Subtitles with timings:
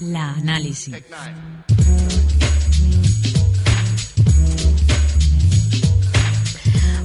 [0.00, 0.94] La análisis.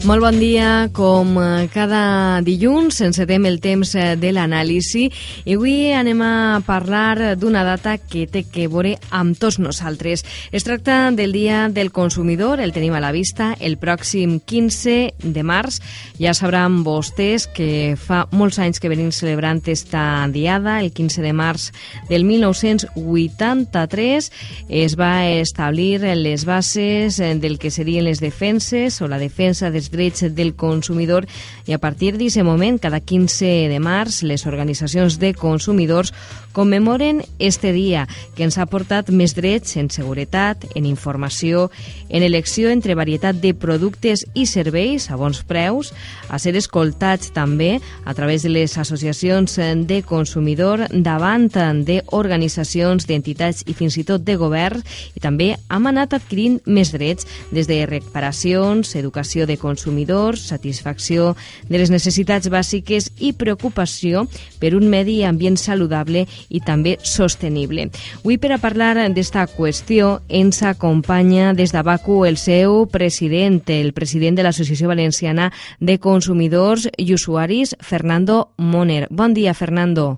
[0.08, 0.88] Molt bon dia.
[0.96, 5.10] Com eh, cada dilluns encetem el temps eh, de l'anàlisi
[5.44, 10.24] i avui anem a parlar d'una data que té que veure amb tots nosaltres.
[10.56, 15.44] Es tracta del Dia del Consumidor, el tenim a la vista, el pròxim 15 de
[15.44, 15.82] març.
[16.22, 21.36] Ja sabran vostès que fa molts anys que venim celebrant esta diada, el 15 de
[21.36, 21.76] març
[22.08, 24.32] del 1983
[24.70, 29.92] es va establir les bases eh, del que serien les defenses o la defensa dels
[29.98, 31.28] drets del consumidor.
[31.68, 36.14] I a partir d'aquest moment, cada 15 de març, les organitzacions de consumidors
[36.58, 41.68] commemoren este dia que ens ha portat més drets en seguretat, en informació,
[42.10, 45.92] en elecció entre varietat de productes i serveis a bons preus,
[46.34, 51.46] a ser escoltats també a través de les associacions de consumidor davant
[51.86, 54.82] d'organitzacions, d'entitats i fins i tot de govern
[55.14, 61.36] i també hem anat adquirint més drets des de reparacions, educació de consumidors, satisfacció
[61.70, 64.26] de les necessitats bàsiques i preocupació
[64.60, 67.88] per un medi ambient saludable i també sostenible.
[68.20, 73.94] Avui per a parlar d'esta qüestió ens acompanya des de Baku el seu president, el
[73.94, 79.08] president de l'Associació Valenciana de Consumidors i Usuaris, Fernando Moner.
[79.10, 80.18] Bon dia, Fernando.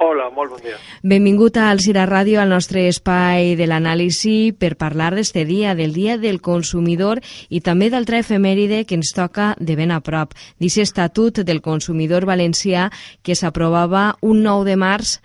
[0.00, 0.76] Hola, molt bon dia.
[1.02, 6.14] Benvingut a Alcira Ràdio, al nostre espai de l'anàlisi per parlar d'este dia, del Dia
[6.22, 7.18] del Consumidor
[7.50, 12.28] i també d'altra efemèride que ens toca de ben a prop, d'aquest Estatut del Consumidor
[12.30, 12.92] Valencià
[13.26, 15.16] que s'aprovava un 9 de març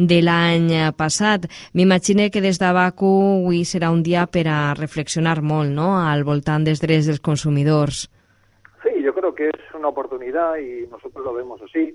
[0.00, 1.44] de l'any passat.
[1.76, 5.92] M'imagino que des de Baku avui serà un dia per a reflexionar molt no?
[6.00, 8.08] al voltant dels drets dels consumidors.
[8.80, 11.94] Sí, yo creo que es una oportunidad y nosotros lo vemos así.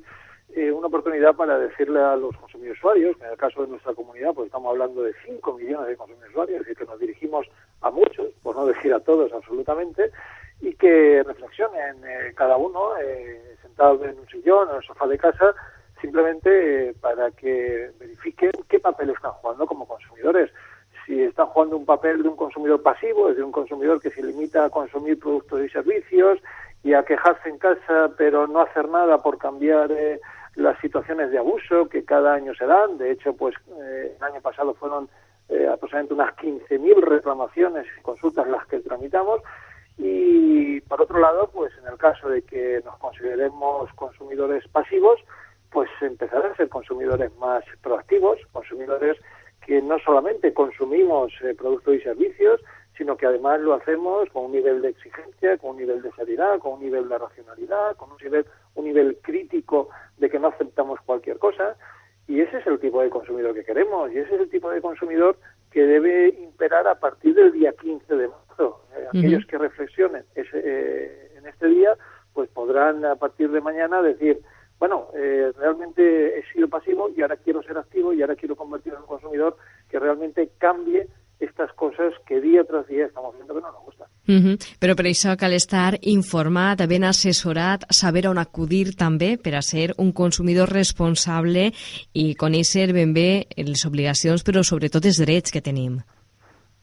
[0.58, 4.34] Eh, una oportunidad para decirle a los consumidores usuarios, en el caso de nuestra comunidad,
[4.34, 7.48] pues estamos hablando de 5 millones de consumidores usuarios, decir, que nos dirigimos
[7.82, 10.12] a muchos, por no decir a todos absolutamente,
[10.60, 15.08] y que reflexionen eh, cada uno eh, sentado en un sillón o en el sofá
[15.08, 15.54] de casa,
[16.02, 20.52] simplemente eh, para que verifiquen qué papel están jugando como consumidores.
[21.06, 24.24] Si están jugando un papel de un consumidor pasivo, es de un consumidor que se
[24.24, 26.40] limita a consumir productos y servicios
[26.84, 30.20] y a quejarse en casa, pero no hacer nada por cambiar eh,
[30.58, 32.98] las situaciones de abuso que cada año se dan.
[32.98, 35.08] De hecho, pues eh, el año pasado fueron
[35.50, 39.42] eh, aproximadamente unas 15.000 reclamaciones y consultas las que tramitamos.
[39.98, 45.20] Y por otro lado, pues en el caso de que nos consideremos consumidores pasivos,
[45.72, 49.18] pues empezar a ser consumidores más proactivos, consumidores
[49.66, 52.62] que no solamente consumimos eh, productos y servicios,
[52.98, 56.58] sino que además lo hacemos con un nivel de exigencia, con un nivel de seriedad,
[56.60, 61.00] con un nivel de racionalidad, con un nivel, un nivel crítico de que no aceptamos
[61.06, 61.76] cualquier cosa.
[62.28, 64.82] Y ese es el tipo de consumidor que queremos, y ese es el tipo de
[64.82, 65.38] consumidor
[65.72, 68.82] que debe imperar a partir del día 15 de marzo.
[68.98, 71.96] Eh, aquellos que reflexionen ese, eh, en este día,
[72.34, 74.42] pues podrán a partir de mañana decir,
[74.80, 78.98] bueno, eh, realmente he sido pasivo y ahora quiero ser activo y ahora quiero convertirme
[78.98, 79.58] en un consumidor
[79.90, 81.08] que realmente cambie
[81.40, 84.08] estas coses que dia tras dia estamos viendo que no nos gustan.
[84.28, 84.58] Uh -huh.
[84.80, 89.94] Però per això cal estar informat, ben assessorat, saber on acudir també per a ser
[89.98, 91.72] un consumidor responsable
[92.14, 96.02] i conèixer ben bé les obligacions, però sobretot els drets que tenim.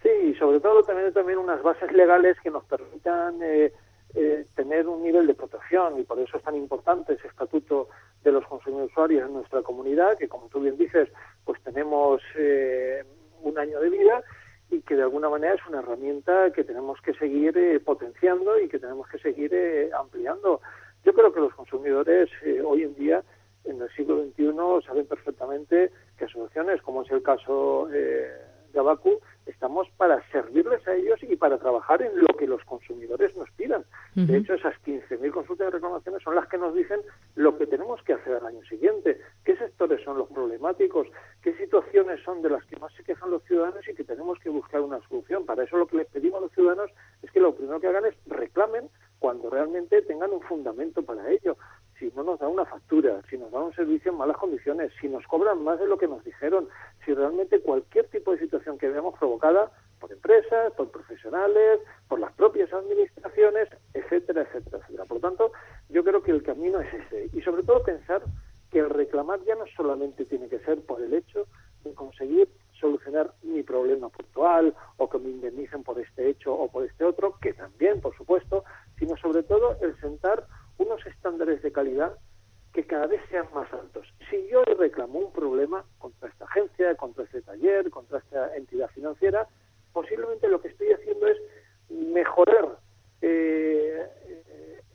[0.03, 3.73] Sí, y sobre todo también, también unas bases legales que nos permitan eh,
[4.15, 7.89] eh, tener un nivel de protección y por eso es tan importante ese estatuto
[8.23, 11.09] de los consumidores usuarios en nuestra comunidad, que como tú bien dices,
[11.45, 13.03] pues tenemos eh,
[13.43, 14.23] un año de vida
[14.71, 18.69] y que de alguna manera es una herramienta que tenemos que seguir eh, potenciando y
[18.69, 20.61] que tenemos que seguir eh, ampliando.
[21.05, 23.23] Yo creo que los consumidores eh, hoy en día,
[23.65, 27.89] en el siglo XXI, saben perfectamente que asociaciones, como es el caso
[28.75, 33.35] de Abacu, estamos para servirles a ellos y para trabajar en lo que los consumidores
[33.37, 33.85] nos pidan.
[34.17, 34.27] Uh -huh.
[34.27, 37.01] De hecho, esas 15.000 consultas de reclamaciones son las que nos dicen
[37.37, 41.07] lo que tenemos que hacer al año siguiente, qué sectores son los problemáticos,
[41.43, 44.51] qué situaciones son de las que más se quejan los ciudadanos y que tenemos que
[44.51, 45.47] buscar una solución.
[45.47, 46.91] Para eso lo que les pedimos a los ciudadanos
[47.23, 48.89] es que lo primero que hagan es reclamen
[49.19, 51.57] cuando realmente tengan un fundamento para ello.
[52.05, 55.09] Si no nos dan una factura, si nos dan un servicio en malas condiciones, si
[55.09, 56.69] nos cobran más de lo que nos dijeron,
[57.03, 62.31] si realmente cualquier tipo de situación que veamos provocada por empresas, por profesionales, por las
[62.35, 65.05] propias administraciones, etcétera, etcétera, etcétera.
[65.07, 65.53] Por lo tanto,
[65.89, 67.31] yo creo que el camino es ese.
[67.33, 68.23] Y sobre todo pensar
[68.71, 71.47] que el reclamar ya no solamente tiene que ser por el hecho
[71.85, 76.85] de conseguir solucionar mi problema puntual o que me indemnicen por este hecho o por
[76.85, 78.63] este otro, que también, por supuesto,
[78.99, 80.47] sino sobre todo el sentar
[80.79, 82.17] unos estándares de calidad
[82.73, 84.07] que cada vez sean más altos.
[84.29, 89.47] Si yo reclamo un problema contra esta agencia, contra este taller, contra esta entidad financiera,
[89.93, 91.39] posiblemente lo que estoy haciendo es
[91.89, 92.79] mejorar
[93.23, 94.07] eh,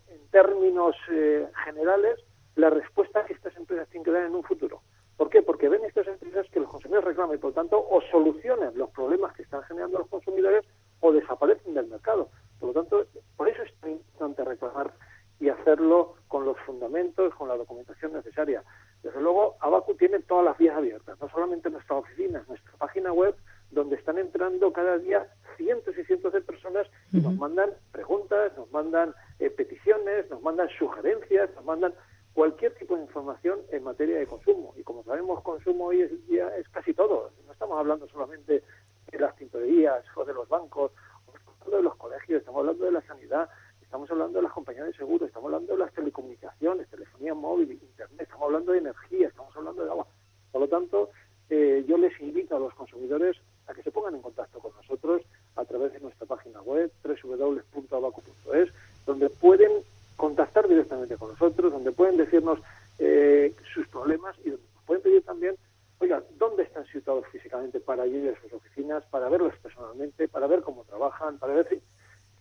[0.09, 2.19] en términos eh, generales
[2.55, 4.81] la respuesta que estas empresas tienen que dar en un futuro.
[5.15, 5.41] ¿Por qué?
[5.41, 9.33] Porque ven estas empresas que los consumidores reclaman y por tanto o solucionan los problemas
[9.33, 10.65] que están generando los consumidores
[57.03, 58.69] www.abaco.es,
[59.05, 59.71] donde pueden
[60.15, 62.59] contactar directamente con nosotros, donde pueden decirnos
[62.99, 65.55] eh, sus problemas y donde pueden pedir también,
[65.99, 70.61] oiga, ¿dónde están situados físicamente para ir a sus oficinas, para verlos personalmente, para ver
[70.61, 71.81] cómo trabajan, para ver si...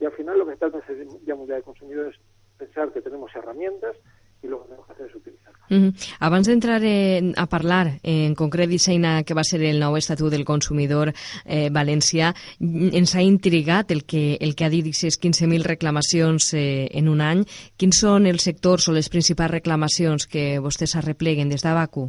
[0.00, 2.16] Y al final lo que trata es ya mundial de consumidores
[2.56, 3.96] pensar que tenemos herramientas
[4.42, 5.52] i el que tenemos que hacer es utilizar.
[5.68, 6.07] Mm -hmm.
[6.20, 10.44] Abans d'entrar eh, a parlar en concret d'Isseina, que va ser el nou Estatut del
[10.44, 16.52] Consumidor eh, valencià, ens ha intrigat el que, el que ha dit aquestes 15.000 reclamacions
[16.58, 17.44] eh, en un any.
[17.78, 22.08] Quins són els sectors o les principals reclamacions que vostès arrepleguen des d'Abacu?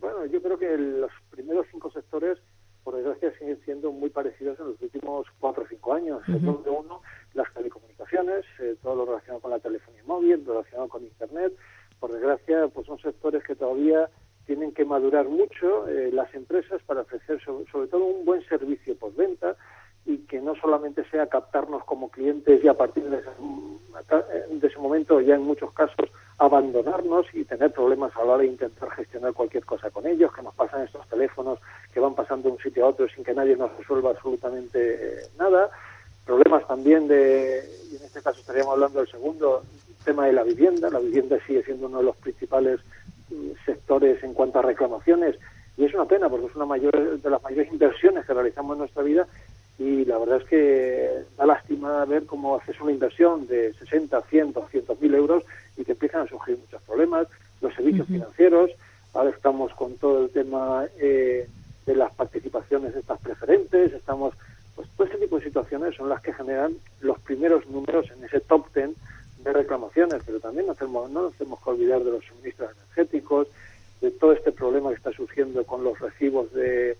[0.00, 2.38] Bueno, yo creo que los primeros cinco sectores,
[2.82, 6.20] por desgracia, siguen siendo muy parecidos en los últimos cuatro o cinco años.
[6.28, 6.66] Uh -huh.
[6.66, 7.00] El uno,
[7.34, 11.52] las telecomunicaciones, eh, todo lo relacionado con la telefonía móvil, relacionado con Internet.
[12.00, 14.08] Por desgracia, pues son sectores que todavía
[14.46, 19.56] tienen que madurar mucho eh, las empresas para ofrecer sobre, todo un buen servicio postventa
[20.04, 23.30] y que no solamente sea captarnos como clientes y a partir de ese,
[24.50, 26.08] de ese momento ya en muchos casos
[26.38, 30.42] abandonarnos y tener problemas a la hora de intentar gestionar cualquier cosa con ellos, que
[30.42, 31.58] nos pasan estos teléfonos
[31.92, 35.28] que van pasando de un sitio a otro sin que nadie nos resuelva absolutamente eh,
[35.38, 35.70] nada.
[36.24, 39.62] Problemas también de, y en este caso estaríamos hablando del segundo,
[40.06, 40.88] tema de la vivienda.
[40.88, 42.80] La vivienda sigue siendo uno de los principales
[43.28, 45.36] mm, sectores en cuanto a reclamaciones.
[45.76, 48.78] Y es una pena porque es una mayor, de las mayores inversiones que realizamos en
[48.78, 49.26] nuestra vida.
[49.78, 54.54] Y la verdad es que da lástima ver cómo haces una inversión de 60, 100,
[54.54, 55.44] 200 mil euros
[55.76, 57.28] y que empiezan a surgir muchos problemas,
[57.60, 58.70] los servicios financieros,
[59.12, 61.46] ahora estamos con todo el tema eh,
[61.84, 64.32] de las participaciones de estas preferentes, estamos
[64.74, 68.40] pues todo este tipo de situaciones son las que generan los primeros números en ese
[68.40, 68.94] top ten
[69.46, 73.48] de reclamaciones, pero también no, tenemos, no nos tenemos que olvidar de los suministros energéticos,
[74.00, 76.96] de todo este problema que está surgiendo con los recibos de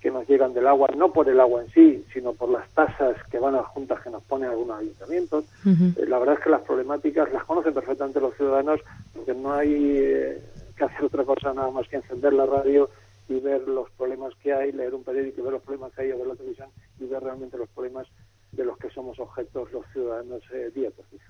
[0.00, 3.16] que nos llegan del agua, no por el agua en sí, sino por las tasas
[3.30, 5.44] que van a juntas que nos ponen algunos ayuntamientos.
[5.66, 8.80] Eh, la verdad es que las problemáticas las conocen perfectamente los ciudadanos,
[9.12, 10.42] porque no hay eh,
[10.74, 12.88] que hacer otra cosa nada más que encender la radio
[13.28, 16.12] y ver los problemas que hay, leer un periódico y ver los problemas que hay
[16.12, 18.06] o ver la televisión y ver realmente los problemas
[18.52, 21.20] de los que somos objetos los ciudadanos eh, día tras día.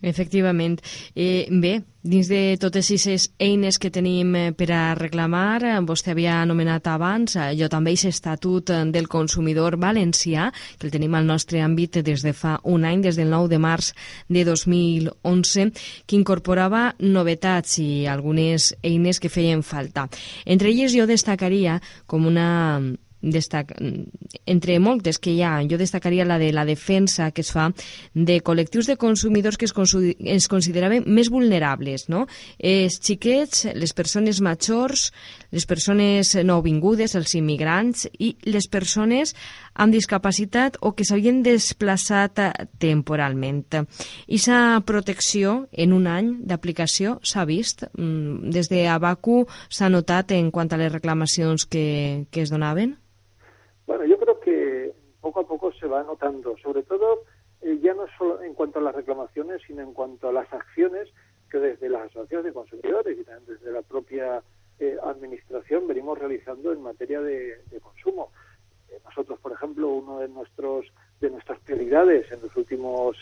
[0.00, 0.80] Efectivament.
[1.14, 6.10] Eh, bé, dins de totes aquestes eines que tenim eh, per a reclamar, eh, vostè
[6.12, 11.28] havia anomenat abans, eh, jo també aquest estatut del consumidor valencià, que el tenim al
[11.28, 13.92] nostre àmbit des de fa un any, des del 9 de març
[14.28, 15.70] de 2011,
[16.06, 20.08] que incorporava novetats i algunes eines que feien falta.
[20.44, 22.80] Entre elles jo destacaria com una
[23.22, 23.72] destac...
[24.46, 27.70] entre moltes que hi ha, jo destacaria la de la defensa que es fa
[28.14, 29.74] de col·lectius de consumidors que es,
[30.18, 32.26] es consideraven més vulnerables, no?
[32.58, 35.10] Els xiquets, les persones majors,
[35.52, 39.34] les persones nouvingudes, els immigrants i les persones
[39.74, 42.40] amb discapacitat o que s'havien desplaçat
[42.82, 43.62] temporalment.
[44.26, 47.86] I sa protecció en un any d'aplicació s'ha vist.
[47.96, 52.96] Mm, des de Abacu s'ha notat en quant a les reclamacions que, que es donaven?
[55.22, 57.22] Poco a poco se va notando, sobre todo
[57.62, 61.08] eh, ya no solo en cuanto a las reclamaciones, sino en cuanto a las acciones
[61.48, 64.42] que desde las asociaciones de consumidores y también desde la propia
[64.80, 68.32] eh, administración venimos realizando en materia de, consumo.
[68.90, 70.86] Eh, nosotros, por ejemplo, uno de nuestros
[71.20, 73.16] de nuestras prioridades en los últimos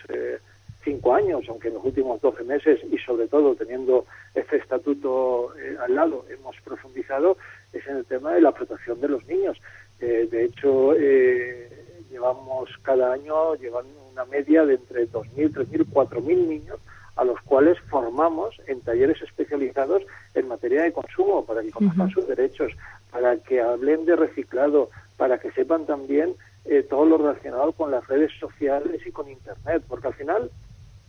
[0.82, 5.52] cinco años, aunque en los últimos doce meses y sobre todo teniendo este estatuto
[5.84, 7.36] al lado hemos profundizado,
[7.74, 9.60] es en el tema de la protección de los niños.
[10.00, 11.68] Eh, de hecho, eh,
[12.10, 16.78] llevamos cada año llevando una media de entre 2.000, 3.000, 4.000 niños
[17.16, 20.02] a los cuales formamos en talleres especializados
[20.34, 22.72] en materia de consumo, para que conozcan sus derechos,
[23.10, 28.06] para que hablen de reciclado, para que sepan también eh, todo lo relacionado con las
[28.06, 30.50] redes sociales y con Internet, porque al final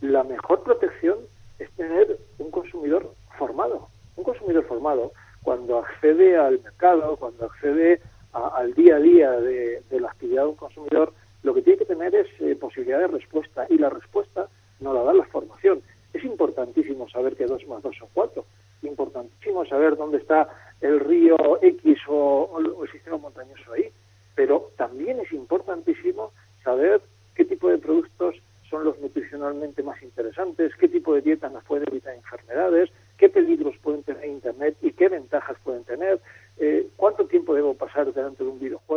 [0.00, 1.16] la mejor protección
[1.58, 3.88] es tener un consumidor formado.
[4.16, 8.00] Un consumidor formado cuando accede al mercado, cuando accede
[8.32, 11.12] al día a día de, la actividad de un consumidor,
[11.42, 14.48] lo que tiene que tener es eh, posibilidad de respuesta y la respuesta
[14.80, 15.82] no la da la formación.
[16.12, 18.44] Es importantísimo saber que dos más dos son cuatro,
[18.82, 20.48] importantísimo saber dónde está
[20.80, 23.90] el río X o el sistema montañoso ahí,
[24.34, 26.32] pero también es importantísimo
[26.64, 27.00] saber
[27.34, 28.36] qué tipo de productos
[28.72, 33.76] son los nutricionalmente más interesantes, qué tipo de dieta nos puede evitar enfermedades, qué peligros
[33.82, 36.20] pueden tener Internet y qué ventajas pueden tener,
[36.58, 38.91] eh, cuánto tiempo debo pasar delante de un videojuego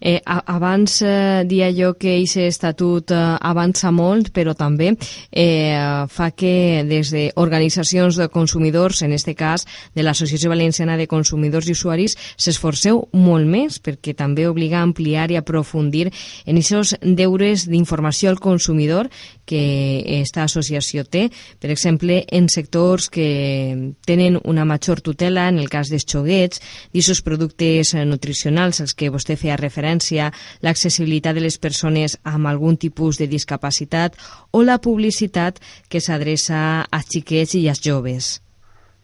[0.00, 4.94] eh, abans eh, dia jo que aquest estatut eh, avança molt, però també
[5.30, 11.68] eh, fa que des d'organitzacions de consumidors, en este cas de l'Associació Valenciana de Consumidors
[11.68, 16.08] i Usuaris, s'esforceu molt més perquè també obliga a ampliar i aprofundir
[16.46, 19.08] en aquests deures d'informació al consumidor
[19.48, 25.70] que esta associació té, per exemple, en sectors que tenen una major tutela, en el
[25.72, 26.60] cas dels xoguets,
[26.92, 30.30] d'aquests productes nutricionals als que vostè feia referència,
[30.62, 34.16] l'accessibilitat de les persones amb algun tipus de discapacitat
[34.52, 38.38] o la publicitat que s'adreça a xiquets i a joves.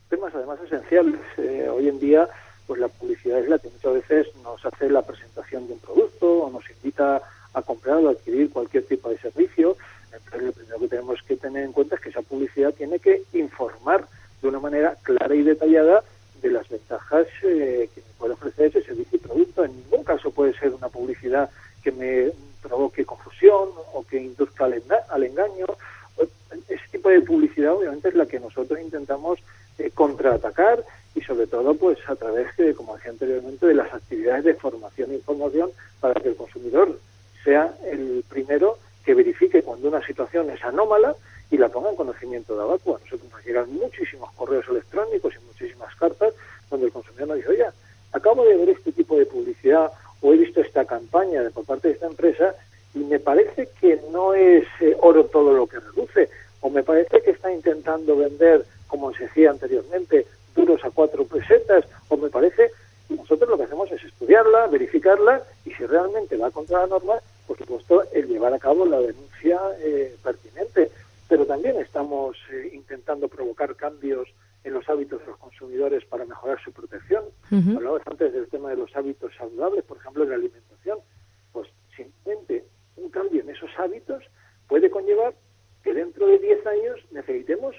[0.09, 1.21] Temas además esenciales.
[1.39, 2.29] Eh, hoy en día
[2.67, 6.45] pues la publicidad es la que muchas veces nos hace la presentación de un producto
[6.45, 7.21] o nos invita
[7.53, 9.77] a comprar o adquirir cualquier tipo de servicio.
[10.13, 13.23] Entonces lo primero que tenemos que tener en cuenta es que esa publicidad tiene que
[13.33, 14.07] informar
[14.41, 16.03] de una manera clara y detallada
[16.45, 19.65] de las ventajas eh, que me puede ofrecer ese servicio y producto.
[19.65, 21.51] En ningún caso puede ser una publicidad
[21.83, 22.33] que me
[22.63, 25.67] provoque confusión o que induzca al, engaño.
[26.69, 29.39] Ese tipo de publicidad obviamente es la que nosotros intentamos
[29.79, 30.85] eh, contraatacar
[31.15, 35.11] y sobre todo pues a través de, como decía anteriormente, de las actividades de formación
[35.11, 35.71] e información
[36.01, 36.99] para que el consumidor
[37.43, 41.15] sea el primero que verifique cuando una situación es anómala
[41.51, 42.99] y la ponga en conocimiento de Abacua.
[43.05, 46.35] Nosotros nos llegan muchísimos correos electrónicos y muchísimas cartas
[46.71, 47.67] donde el consumidor nos dice, oye,
[48.13, 51.89] acabo de ver este tipo de publicidad o he visto esta campaña de, por parte
[51.89, 52.55] de esta empresa
[52.95, 57.21] y me parece que no es eh, oro todo lo que reduce, o me parece
[57.23, 62.71] que está intentando vender, como se decía anteriormente, duros a cuatro pesetas, o me parece,
[63.09, 67.15] y nosotros lo que hacemos es estudiarla, verificarla, y si realmente va contra la norma,
[67.47, 70.91] por supuesto, el llevar a cabo la denuncia eh, pertinente.
[71.29, 74.29] Pero también estamos eh, intentando provocar cambios
[74.63, 77.25] en los hábitos de los consumidores para mejorar su protección.
[77.51, 80.99] Uh Hablabas antes del tema de los hábitos saludables, por ejemplo, en la alimentación.
[81.53, 82.65] Pues simplemente
[82.97, 84.25] un cambio en esos hábitos
[84.69, 85.35] puede conllevar
[85.83, 87.77] que dentro de 10 años necesitemos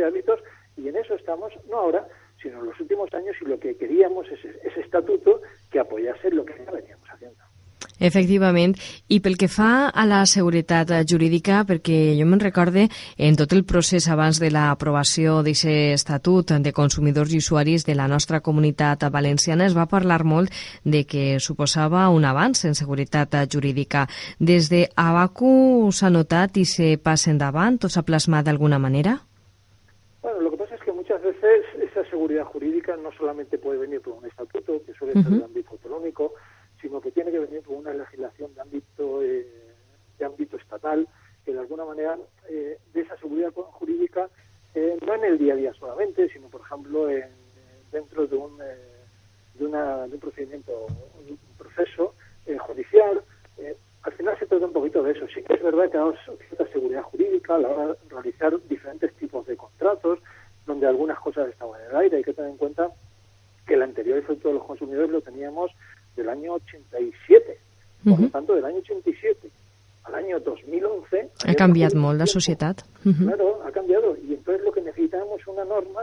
[0.00, 0.40] de hábitos
[0.76, 2.08] y en eso estamos, no ahora,
[2.42, 5.40] sino en los últimos años y lo que queríamos es ese estatuto
[5.70, 7.50] que apoyase lo que ya veníamos haciendo.
[8.00, 8.78] Efectivament,
[9.12, 12.86] i pel que fa a la seguretat jurídica, perquè jo me'n recorde
[13.20, 18.08] en tot el procés abans de l'aprovació d'aquest estatut de consumidors i usuaris de la
[18.08, 20.48] nostra comunitat valenciana es va parlar molt
[20.82, 24.08] de que suposava un avanç en seguretat jurídica.
[24.38, 29.18] Des de Abacu s'ha notat i se passa endavant o s'ha plasmat d'alguna manera?
[32.00, 35.36] Esa seguridad jurídica no solamente puede venir por un estatuto, que suele ser uh -huh.
[35.36, 36.34] el ámbito autonómico,
[36.80, 39.46] sino que tiene que venir con una legislación de ámbito eh,
[40.18, 41.06] de ámbito estatal
[41.44, 44.28] que de alguna manera eh, de esa seguridad jurídica
[44.74, 47.28] eh, no en el día a día solamente, sino por ejemplo en,
[47.90, 50.86] dentro de un de, una, de un procedimiento,
[51.28, 52.14] un proceso
[52.66, 53.22] judicial.
[54.02, 55.26] al final se trata un poquito de eso.
[55.34, 59.12] Sí que es verdad que hay cierta seguridad jurídica a la hora de realizar diferentes
[59.14, 60.20] tipos de contratos,
[60.66, 62.16] donde algunas cosas estaban en el aire.
[62.18, 62.90] Hay que tener en cuenta
[63.66, 65.70] que el anterior efecto de los consumidores lo teníamos
[66.16, 67.58] del año 87.
[68.04, 68.22] Por uh -huh.
[68.22, 69.50] lo tanto, del año 87
[70.04, 71.30] al año 2011...
[71.46, 72.82] Ha canviat molt la societat.
[73.04, 73.26] Uh -huh.
[73.26, 74.16] Claro, ha cambiado.
[74.16, 76.02] Y entonces lo que necesitamos es una norma,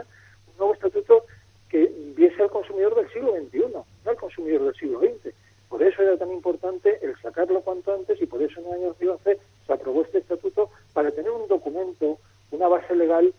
[0.50, 1.24] un nuevo estatuto
[1.68, 5.34] que viese al consumidor del siglo XXI, no al consumidor del siglo XX.
[5.68, 8.86] Por eso era tan importante el sacarlo cuanto antes y por eso en el año
[8.88, 12.18] 2011 se aprobó este estatuto para tener un documento,
[12.50, 13.34] una base legal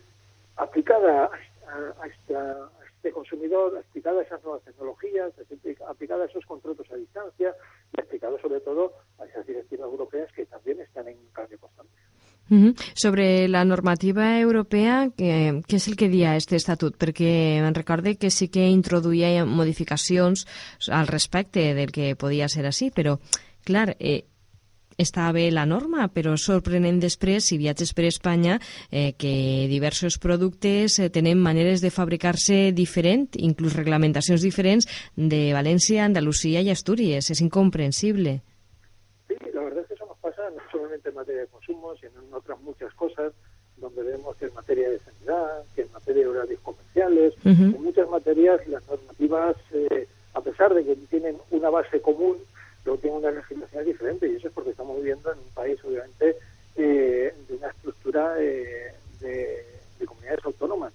[0.59, 1.29] aplicada
[1.67, 5.31] a, este consumidor, aplicada a esas nuevas tecnologías,
[5.87, 7.55] aplicada a esos contratos a distancia
[7.95, 11.93] y aplicada sobre todo a esas directivas europeas que también están en cambio constante.
[12.95, 16.95] Sobre la normativa europea, què, què és el que dia este estatut?
[16.97, 20.47] Perquè em recorde que sí que introduïa modificacions
[20.89, 23.19] al respecte del que podia ser així, però,
[23.69, 24.25] clar, eh,
[24.99, 28.59] està bé la norma, però sorprenent després, si viatges per Espanya,
[28.91, 36.03] eh, que diversos productes eh, tenen maneres de fabricar-se diferent, inclús reglamentacions diferents de València,
[36.05, 37.31] Andalusia i Astúries.
[37.31, 38.41] És incomprensible.
[41.09, 43.33] en materia de consumo, sino en otras muchas cosas,
[43.77, 48.09] donde vemos que en materia de sanidad, que en materia de horarios comerciales, en muchas
[48.09, 52.37] materias las normativas, eh, a pesar de que tienen una base común,
[52.89, 56.35] luego tienen una legislación diferente y eso es porque estamos viviendo en un país, obviamente,
[56.75, 59.65] eh, de una estructura eh, de,
[59.99, 60.91] de comunidades autónomas.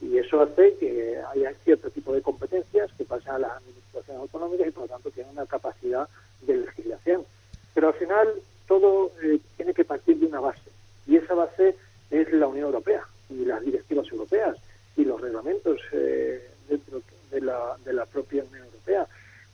[0.00, 4.68] Y eso hace que haya cierto tipo de competencias que pasan a las administraciones autonómicas
[4.68, 6.06] y por lo tanto tienen una capacidad
[6.42, 7.24] de legislación.
[7.74, 8.28] Pero al final
[8.66, 10.70] todo eh, tiene que partir de una base,
[11.06, 11.76] y esa base
[12.10, 14.56] es la Unión Europea y las directivas europeas
[14.96, 17.00] y los reglamentos eh, dentro
[17.30, 19.06] de la, de la propia Unión Europea.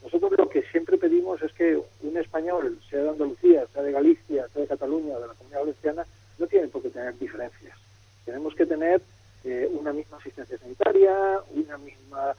[0.05, 4.47] Nosotros lo que siempre pedimos es que un español, sea de Andalucía, sea de Galicia,
[4.49, 6.05] sea de Cataluña, de la Comunidad Valenciana,
[6.39, 7.79] no tiene por qué tener diferencias.
[8.27, 9.01] Tenemos que tener
[9.45, 12.37] eh, una misma asistencia sanitaria, una misma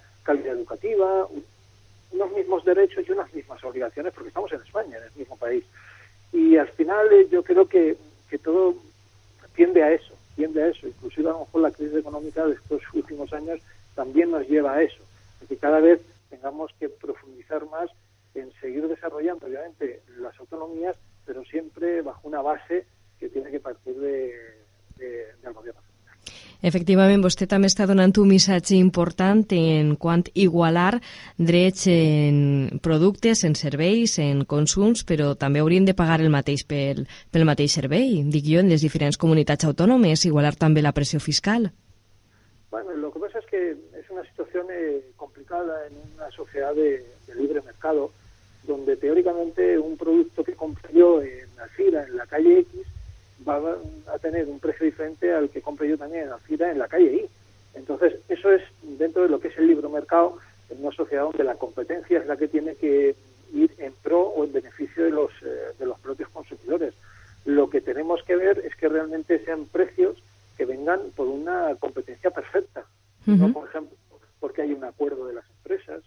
[0.95, 5.63] unos mismos derechos y unas mismas obligaciones, porque estamos en España, en el mismo país.
[6.31, 7.97] Y al final eh, yo creo que,
[8.29, 8.75] que todo
[9.55, 10.87] tiende a eso, tiende a eso.
[10.87, 13.59] Inclusive a lo mejor la crisis económica de estos últimos años
[13.95, 15.01] también nos lleva a eso,
[15.47, 17.89] que cada vez tengamos que profundizar más
[18.33, 22.85] en seguir desarrollando, obviamente, las autonomías, pero siempre bajo una base
[23.19, 24.33] que tiene que partir de,
[24.97, 25.81] de, del gobierno.
[26.61, 31.01] Efectivament, vostè també està donant un missatge important en quant igualar
[31.37, 37.05] drets en productes, en serveis, en consums, però també haurien de pagar el mateix pel,
[37.31, 41.71] pel mateix servei, dic jo, en les diferents comunitats autònomes, igualar també la pressió fiscal.
[42.71, 47.05] Bueno, lo que pasa es que es una situación eh, complicada en una sociedad de,
[47.27, 48.11] de libre mercado,
[48.67, 52.81] donde teóricamente un producto que compro yo en la fila, en la calle X,
[53.47, 53.59] va
[54.13, 56.87] a tener un precio diferente al que compre yo también en la fila en la
[56.87, 57.77] calle Y.
[57.77, 60.37] Entonces, eso es dentro de lo que es el libro mercado,
[60.69, 63.15] en una sociedad donde la competencia es la que tiene que
[63.53, 66.93] ir en pro o en beneficio de los, eh, de los propios consumidores.
[67.43, 70.17] Lo que tenemos que ver es que realmente sean precios
[70.57, 72.85] que vengan por una competencia perfecta,
[73.25, 73.97] no por ejemplo
[74.39, 76.03] porque hay un acuerdo de las empresas,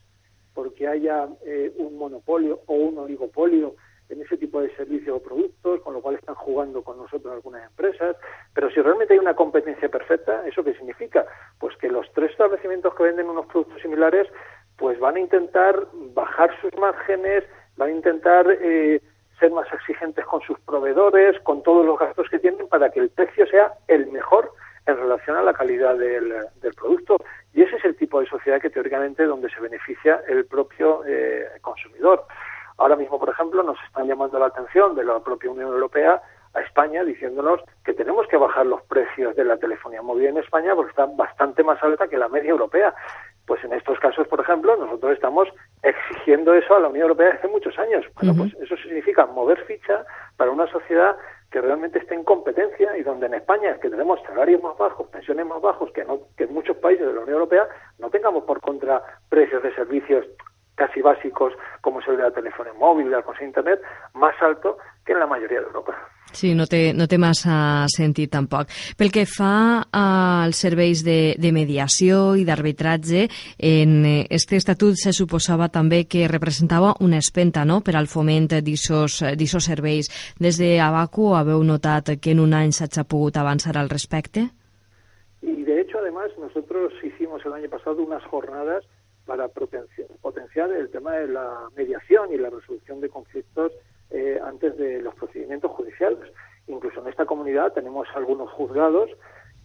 [0.55, 3.75] porque haya eh, un monopolio o un oligopolio
[4.09, 7.65] en ese tipo de servicios o productos, con lo cual están jugando con nosotros algunas
[7.65, 8.17] empresas.
[8.55, 11.27] Pero si realmente hay una competencia perfecta, ¿eso qué significa?
[11.59, 14.29] Pues que los tres establecimientos que venden unos productos similares,
[14.77, 17.45] pues van a intentar bajar sus márgenes,
[17.77, 19.01] van a intentar eh,
[19.39, 23.11] ser más exigentes con sus proveedores, con todos los gastos que tienen, para que el
[23.11, 24.53] precio sea el mejor
[24.87, 27.19] en relación a la calidad del, del producto.
[27.53, 31.47] Y ese es el tipo de sociedad que teóricamente donde se beneficia el propio eh,
[31.61, 32.25] consumidor.
[32.79, 36.23] Ahora mismo, por ejemplo, nos están llamando la atención de la propia Unión Europea
[36.55, 40.75] a España diciéndonos que tenemos que bajar los precios de la telefonía móvil en España
[40.75, 42.95] porque está bastante más alta que la media europea.
[43.47, 45.49] Pues en estos casos, por ejemplo, nosotros estamos
[45.83, 48.05] exigiendo eso a la Unión Europea hace muchos años.
[48.15, 50.05] Bueno, pues eso significa mover ficha
[50.37, 51.17] para una sociedad
[51.51, 55.47] que realmente esté en competencia y donde en España, que tenemos salarios más bajos, pensiones
[55.47, 57.67] más bajos que, no, que en muchos países de la Unión Europea,
[57.99, 60.27] no tengamos por contra precios de servicios
[60.79, 63.81] casi básicos como es el de la telefonía móvil, del consejo internet,
[64.15, 65.97] más alto que en la majoria d'Europa.
[66.33, 68.69] Sí, no té, no té massa sentit tampoc.
[69.01, 73.25] Pel que fa als serveis de, de mediació i d'arbitratge,
[73.57, 73.95] en
[74.29, 80.13] este estatut se suposava també que representava una espenta no?, per al foment d'aquests serveis.
[80.39, 84.51] Des de Abacu haveu notat que en un any s'ha pogut avançar al respecte?
[85.41, 88.85] Y de hecho, además, nosotros hicimos el año pasado unas jornadas
[89.29, 93.73] para potenciar el tema de la mediación y la resolución de conflictos
[94.11, 96.33] eh, antes de los procedimientos judiciales.
[96.67, 99.11] Incluso en esta comunidad tenemos algunos juzgados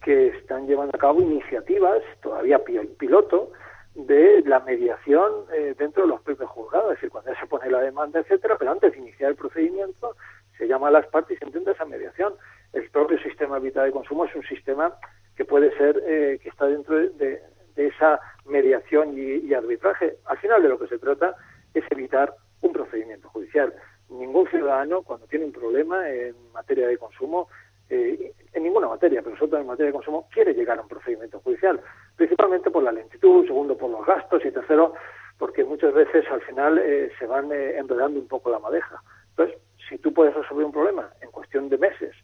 [0.02, 2.62] que están llevando a cabo iniciativas, todavía
[2.98, 3.52] piloto,
[3.94, 7.70] de la mediación eh, dentro de los propios juzgados, es decir, cuando ya se pone
[7.70, 10.14] la demanda, etcétera, pero antes de iniciar el procedimiento
[10.58, 12.34] se llama a las partes y se intenta esa mediación.
[12.74, 14.94] El propio sistema vital de consumo es un sistema
[15.36, 20.16] que puede ser, eh, que está dentro de, de esa mediación y, arbitraje.
[20.26, 21.34] Al final de lo que se trata
[21.72, 23.74] es evitar un procedimiento judicial.
[24.10, 27.48] ningún ciudadano cuando tiene un problema en materia de consumo,
[27.88, 30.88] eh, en ninguna materia, pero sobre todo en materia de consumo, quiere llegar a un
[30.88, 31.80] procedimiento judicial,
[32.16, 34.94] principalmente por la lentitud, segundo por los gastos y tercero
[35.38, 39.02] porque muchas veces al final eh, se van eh, enredando un poco la madeja.
[39.30, 39.58] Entonces,
[39.88, 42.14] si tú puedes resolver un problema en cuestión de meses,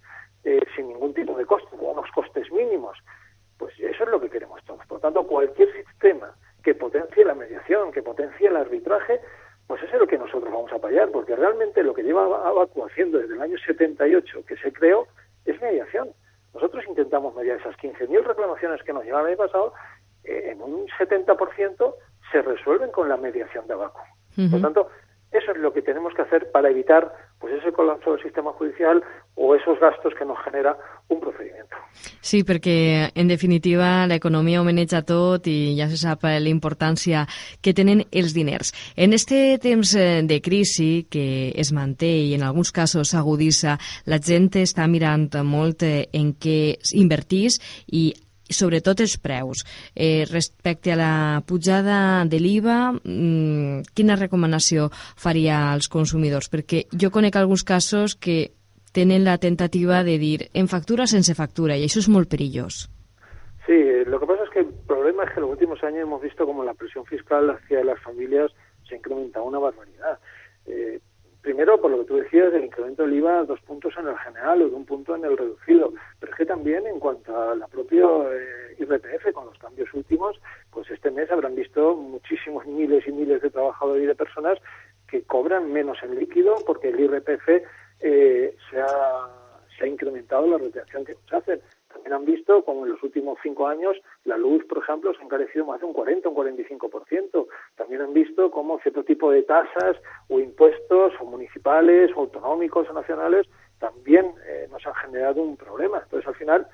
[0.44, 2.96] eh, sin ningún tipo de coste, con unos costes mínimos,
[3.60, 4.84] pues eso es lo que queremos todos.
[4.86, 9.20] Por tanto, cualquier sistema que potencie la mediación, que potencie el arbitraje,
[9.66, 12.86] pues eso es lo que nosotros vamos a apoyar, porque realmente lo que lleva Abacu
[12.86, 15.06] haciendo desde el año 78 que se creó
[15.44, 16.08] es mediación.
[16.54, 19.74] Nosotros intentamos mediar esas 15.000 reclamaciones que nos llevan el año pasado,
[20.24, 21.94] en un 70%
[22.32, 24.00] se resuelven con la mediación de Abacu.
[24.36, 24.88] Por lo tanto,
[25.32, 29.02] eso es lo que tenemos que hacer para evitar pues ese colapso del sistema judicial
[29.34, 30.76] o esos gastos que nos genera
[31.08, 31.76] un procedimiento.
[32.20, 37.24] Sí, perquè en definitiva l'economia ho maneja tot i ja se sap la importància
[37.64, 38.74] que tenen els diners.
[38.96, 44.20] En este temps eh, de crisi que es manté i en alguns casos s'agudissa, la
[44.20, 48.10] gent està mirant molt eh, en què invertís i
[48.50, 49.64] sobretot els preus.
[49.94, 56.50] Eh, respecte a la pujada de l'IVA, mmm, quina recomanació faria als consumidors?
[56.50, 58.52] Perquè jo conec alguns casos que
[58.92, 62.88] tenen la tentativa de dir en factura sense factura i això és molt perillós.
[63.66, 66.22] Sí, lo que pasa es que el problema es que en los últimos años hemos
[66.22, 68.50] visto como la presión fiscal hacia las familias
[68.88, 70.18] se ha incrementado una barbaridad.
[70.66, 71.00] Eh,
[71.42, 74.62] Primero, por lo que tú decías, el incremento del IVA, dos puntos en el general
[74.62, 75.92] o de un punto en el reducido.
[76.18, 80.38] Pero es que también en cuanto a la propia eh, IRPF, con los cambios últimos,
[80.70, 84.58] pues este mes habrán visto muchísimos miles y miles de trabajadores y de personas
[85.08, 87.48] que cobran menos en líquido porque el IRPF
[88.00, 89.28] eh, se, ha,
[89.78, 91.60] se ha incrementado la retención que nos hacen.
[91.92, 95.24] También han visto como en los últimos cinco años la luz, por ejemplo, se ha
[95.24, 97.46] encarecido más de un 40, un 45%.
[97.76, 99.96] También han visto cómo cierto tipo de tasas
[100.28, 103.46] o impuestos, o municipales, o autonómicos, o nacionales,
[103.78, 106.00] también eh, nos han generado un problema.
[106.02, 106.66] Entonces, al final,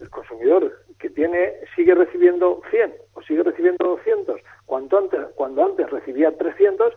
[0.00, 5.90] el consumidor que tiene sigue recibiendo 100 o sigue recibiendo 200, cuando antes, cuando antes
[5.90, 6.94] recibía 300,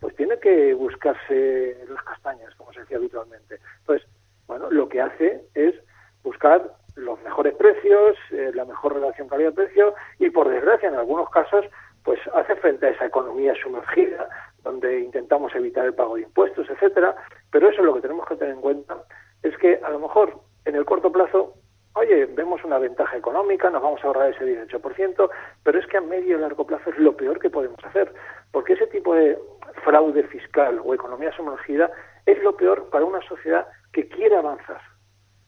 [0.00, 3.58] pues tiene que buscarse las castañas, como se decía habitualmente.
[3.80, 4.08] Entonces,
[4.46, 5.74] bueno, lo que hace es
[6.22, 11.64] buscar los mejores precios, eh, la mejor relación calidad-precio y, por desgracia, en algunos casos,
[12.04, 14.28] pues hace frente a esa economía sumergida,
[14.62, 17.14] donde intentamos evitar el pago de impuestos, etcétera.
[17.50, 18.96] Pero eso es lo que tenemos que tener en cuenta,
[19.42, 20.34] es que a lo mejor
[20.64, 21.54] en el corto plazo,
[21.94, 25.30] oye, vemos una ventaja económica, nos vamos a ahorrar ese 18%,
[25.62, 28.12] pero es que a medio y largo plazo es lo peor que podemos hacer,
[28.52, 29.38] porque ese tipo de
[29.84, 31.90] fraude fiscal o economía sumergida
[32.26, 34.80] es lo peor para una sociedad que quiere avanzar.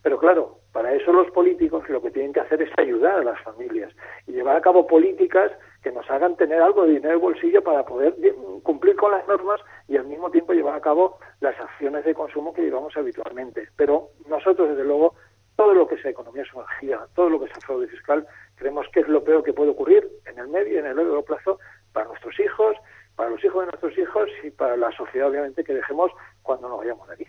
[0.03, 3.41] Pero claro, para eso los políticos lo que tienen que hacer es ayudar a las
[3.43, 3.93] familias
[4.27, 5.51] y llevar a cabo políticas
[5.83, 8.15] que nos hagan tener algo de dinero en el bolsillo para poder
[8.63, 12.53] cumplir con las normas y al mismo tiempo llevar a cabo las acciones de consumo
[12.53, 13.69] que llevamos habitualmente.
[13.77, 15.15] Pero nosotros, desde luego,
[15.57, 19.09] todo lo que sea economía sumergida, todo lo que sea fraude fiscal, creemos que es
[19.09, 21.59] lo peor que puede ocurrir en el medio y en el largo plazo
[21.93, 22.77] para nuestros hijos,
[23.17, 26.11] para los hijos de nuestros hijos y para la sociedad, obviamente, que dejemos
[26.43, 27.27] cuando nos vayamos de aquí.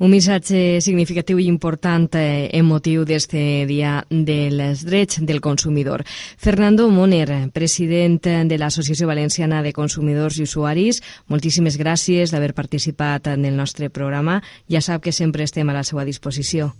[0.00, 6.04] Un missatge significatiu i important eh, en motiu d'este Dia dels Drets del Consumidor.
[6.40, 13.44] Fernando Moner, president de l'Associació Valenciana de Consumidors i Usuaris, moltíssimes gràcies d'haver participat en
[13.44, 14.40] el nostre programa.
[14.68, 16.72] Ja sap que sempre estem a la seva disposició.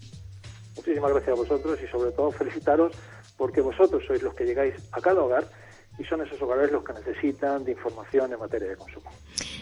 [0.77, 2.93] Muchísimas gracias a vosotros y sobre todo felicitaros
[3.37, 5.45] porque vosotros sois los que llegáis a cada hogar
[5.99, 9.11] y son esos hogares los que necesitan de información en materia de consumo.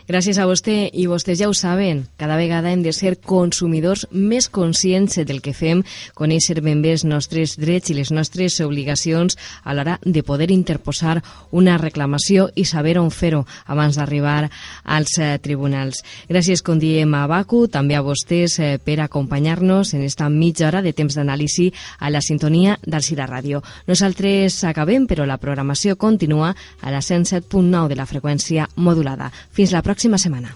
[0.09, 4.47] Gràcies a vostè i vostès ja ho saben, cada vegada hem de ser consumidors més
[4.49, 5.83] conscients del que fem,
[6.16, 9.37] conèixer ben bé els nostres drets i les nostres obligacions
[9.68, 11.18] a l'hora de poder interposar
[11.53, 14.49] una reclamació i saber on fer-ho abans d'arribar
[14.85, 16.01] als eh, tribunals.
[16.33, 20.81] Gràcies, com diem, a Bacu, també a vostès eh, per acompanyar-nos en esta mitja hora
[20.81, 21.68] de temps d'anàlisi
[22.01, 23.61] a la sintonia d'Alcira Ràdio.
[23.85, 29.29] Nosaltres acabem, però la programació continua a la 107.9 de la freqüència modulada.
[29.53, 30.55] Fins la pròxima próxima semana.